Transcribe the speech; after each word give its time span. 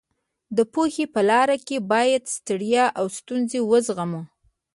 د 0.57 0.59
پوهې 0.73 1.05
په 1.13 1.21
لاره 1.29 1.57
کې 1.67 1.77
باید 1.91 2.23
ستړیا 2.35 2.85
او 2.99 3.05
ستونزې 3.17 3.59
وزغمو. 3.69 4.21